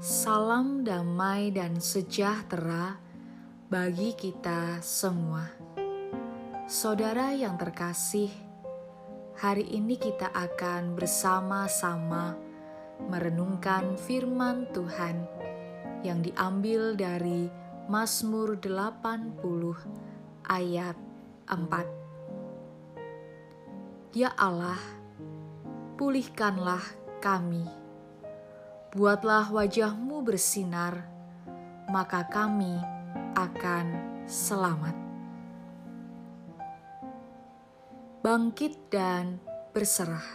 Salam 0.00 0.80
damai 0.80 1.52
dan 1.52 1.76
sejahtera 1.76 2.96
bagi 3.68 4.16
kita 4.16 4.80
semua. 4.80 5.44
Saudara 6.64 7.36
yang 7.36 7.60
terkasih, 7.60 8.32
hari 9.36 9.68
ini 9.68 10.00
kita 10.00 10.32
akan 10.32 10.96
bersama-sama 10.96 12.32
merenungkan 13.12 14.00
firman 14.00 14.72
Tuhan 14.72 15.20
yang 16.00 16.24
diambil 16.24 16.96
dari 16.96 17.52
Mazmur 17.84 18.56
80 18.56 19.36
ayat 20.48 20.96
4. 21.44 24.16
Ya 24.16 24.32
Allah, 24.32 24.80
pulihkanlah 26.00 26.88
kami. 27.20 27.79
Buatlah 28.90 29.54
wajahmu 29.54 30.26
bersinar, 30.26 31.06
maka 31.94 32.26
kami 32.26 32.74
akan 33.38 33.86
selamat. 34.26 34.98
Bangkit 38.18 38.90
dan 38.90 39.38
berserah. 39.70 40.26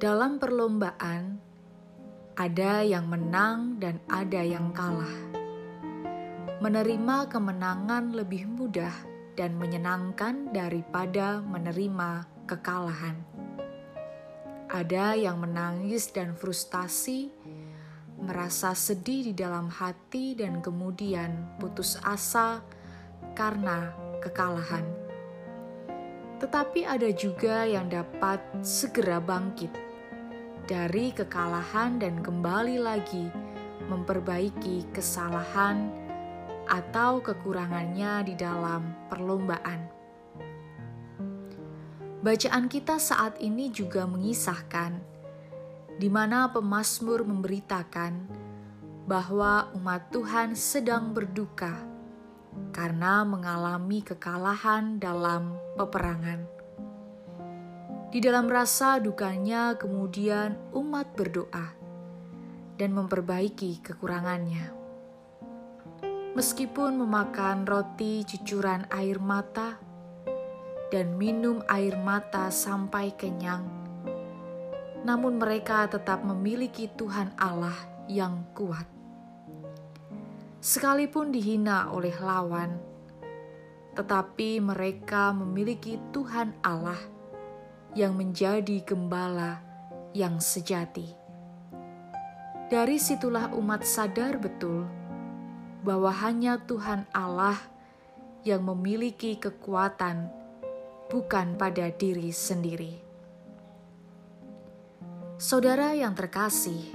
Dalam 0.00 0.40
perlombaan, 0.40 1.36
ada 2.40 2.80
yang 2.80 3.04
menang 3.04 3.76
dan 3.76 4.00
ada 4.08 4.40
yang 4.40 4.72
kalah. 4.72 5.16
Menerima 6.64 7.28
kemenangan 7.28 8.16
lebih 8.16 8.48
mudah 8.48 8.96
dan 9.36 9.60
menyenangkan 9.60 10.48
daripada 10.56 11.44
menerima 11.44 12.24
kekalahan 12.48 13.31
ada 14.72 15.12
yang 15.12 15.36
menangis 15.36 16.08
dan 16.08 16.32
frustasi, 16.32 17.28
merasa 18.16 18.72
sedih 18.72 19.28
di 19.28 19.34
dalam 19.36 19.68
hati, 19.68 20.32
dan 20.32 20.64
kemudian 20.64 21.60
putus 21.60 22.00
asa 22.00 22.64
karena 23.36 23.92
kekalahan. 24.24 24.88
Tetapi 26.40 26.88
ada 26.88 27.12
juga 27.12 27.68
yang 27.68 27.92
dapat 27.92 28.40
segera 28.64 29.20
bangkit 29.20 29.70
dari 30.64 31.12
kekalahan 31.12 32.00
dan 32.00 32.24
kembali 32.24 32.80
lagi 32.80 33.28
memperbaiki 33.92 34.88
kesalahan 34.96 35.92
atau 36.64 37.20
kekurangannya 37.20 38.24
di 38.24 38.34
dalam 38.40 38.88
perlombaan. 39.12 40.01
Bacaan 42.22 42.70
kita 42.70 43.02
saat 43.02 43.42
ini 43.42 43.74
juga 43.74 44.06
mengisahkan 44.06 45.02
di 45.98 46.06
mana 46.06 46.46
pemazmur 46.54 47.26
memberitakan 47.26 48.30
bahwa 49.10 49.74
umat 49.74 50.06
Tuhan 50.14 50.54
sedang 50.54 51.10
berduka 51.10 51.82
karena 52.70 53.26
mengalami 53.26 54.06
kekalahan 54.06 55.02
dalam 55.02 55.58
peperangan. 55.74 56.46
Di 58.12 58.22
dalam 58.22 58.46
rasa 58.46 59.02
dukanya, 59.02 59.74
kemudian 59.74 60.54
umat 60.78 61.18
berdoa 61.18 61.74
dan 62.78 62.94
memperbaiki 62.94 63.82
kekurangannya. 63.82 64.70
Meskipun 66.38 67.02
memakan 67.02 67.66
roti 67.66 68.24
cucuran 68.24 68.86
air 68.94 69.18
mata, 69.18 69.76
dan 70.92 71.16
minum 71.16 71.64
air 71.72 71.96
mata 71.96 72.52
sampai 72.52 73.16
kenyang. 73.16 73.64
Namun, 75.08 75.40
mereka 75.40 75.88
tetap 75.88 76.20
memiliki 76.20 76.92
Tuhan 76.92 77.32
Allah 77.40 77.74
yang 78.12 78.44
kuat. 78.52 78.84
Sekalipun 80.60 81.32
dihina 81.32 81.88
oleh 81.90 82.12
lawan, 82.20 82.76
tetapi 83.96 84.60
mereka 84.60 85.32
memiliki 85.32 85.96
Tuhan 86.12 86.52
Allah 86.60 87.00
yang 87.96 88.12
menjadi 88.12 88.84
gembala 88.84 89.64
yang 90.12 90.38
sejati. 90.44 91.08
Dari 92.68 93.00
situlah 93.00 93.52
umat 93.56 93.82
sadar 93.84 94.36
betul 94.36 94.84
bahwa 95.82 96.12
hanya 96.14 96.62
Tuhan 96.62 97.04
Allah 97.10 97.58
yang 98.46 98.64
memiliki 98.64 99.36
kekuatan 99.36 100.41
bukan 101.12 101.60
pada 101.60 101.92
diri 101.92 102.32
sendiri. 102.32 102.96
Saudara 105.36 105.92
yang 105.92 106.16
terkasih, 106.16 106.88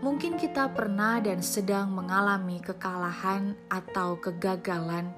mungkin 0.00 0.40
kita 0.40 0.72
pernah 0.72 1.20
dan 1.20 1.44
sedang 1.44 1.92
mengalami 1.92 2.56
kekalahan 2.64 3.52
atau 3.68 4.16
kegagalan 4.16 5.12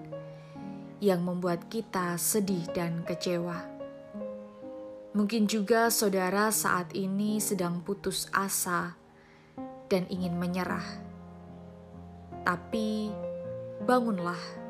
yang 0.98 1.22
membuat 1.22 1.70
kita 1.70 2.18
sedih 2.18 2.66
dan 2.74 3.06
kecewa. 3.06 3.62
Mungkin 5.14 5.46
juga 5.46 5.86
saudara 5.94 6.50
saat 6.50 6.90
ini 6.98 7.38
sedang 7.38 7.78
putus 7.86 8.26
asa 8.34 8.98
dan 9.86 10.02
ingin 10.10 10.34
menyerah, 10.34 10.84
tapi 12.42 13.14
bangunlah 13.86 14.67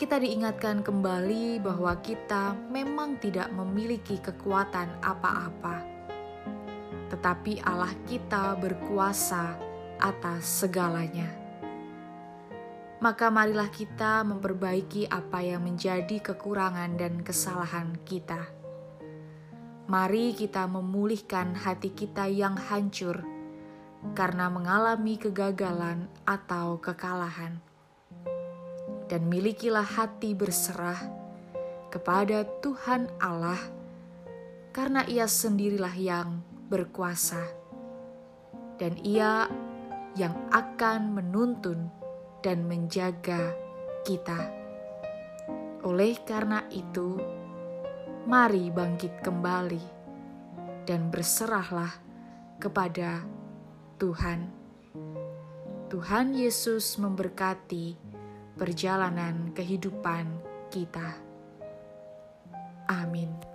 kita 0.00 0.16
diingatkan 0.16 0.80
kembali 0.80 1.60
bahwa 1.60 1.92
kita 2.00 2.56
memang 2.72 3.20
tidak 3.20 3.52
memiliki 3.52 4.16
kekuatan 4.16 4.88
apa-apa, 5.04 5.84
tetapi 7.12 7.60
Allah 7.60 7.92
kita 8.08 8.56
berkuasa 8.56 9.60
atas 10.00 10.64
segalanya. 10.64 11.28
Maka, 13.04 13.28
marilah 13.28 13.68
kita 13.68 14.24
memperbaiki 14.24 15.04
apa 15.04 15.44
yang 15.44 15.68
menjadi 15.68 16.16
kekurangan 16.32 16.96
dan 16.96 17.20
kesalahan 17.20 17.92
kita. 18.08 18.40
Mari 19.84 20.32
kita 20.32 20.64
memulihkan 20.64 21.52
hati 21.52 21.92
kita 21.92 22.24
yang 22.24 22.56
hancur 22.56 23.20
karena 24.16 24.48
mengalami 24.48 25.20
kegagalan 25.20 26.08
atau 26.24 26.80
kekalahan 26.80 27.60
dan 29.10 29.26
milikilah 29.26 29.82
hati 29.82 30.38
berserah 30.38 31.02
kepada 31.90 32.46
Tuhan 32.62 33.10
Allah, 33.18 33.58
karena 34.70 35.02
Ia 35.10 35.26
sendirilah 35.26 35.98
yang 35.98 36.38
berkuasa, 36.70 37.42
dan 38.78 38.94
Ia 39.02 39.50
yang 40.14 40.38
akan 40.54 41.18
menuntun 41.18 41.90
dan 42.38 42.62
menjaga 42.70 43.50
kita. 44.06 44.46
Oleh 45.82 46.14
karena 46.22 46.62
itu, 46.70 47.18
mari 48.30 48.70
bangkit 48.70 49.26
kembali 49.26 49.84
dan 50.86 51.10
berserahlah 51.10 51.90
kepada 52.62 53.26
Tuhan. 53.98 54.46
Tuhan 55.90 56.38
Yesus 56.38 56.94
memberkati 57.02 58.09
perjalanan 58.60 59.56
kehidupan 59.56 60.28
kita. 60.68 61.16
Amin. 62.92 63.49